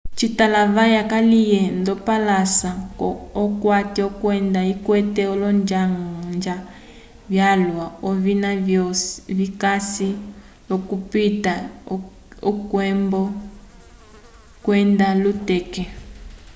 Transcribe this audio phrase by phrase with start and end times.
[0.17, 2.71] citalavaya kaliye ndopalasa
[3.39, 6.55] yokati kwenda ikwete olonjanja
[7.31, 8.49] vyalwa ovina
[9.39, 10.09] vikasi
[10.67, 11.53] l'okupita
[12.43, 13.23] k'ekumbu
[14.65, 15.83] kwenda luteke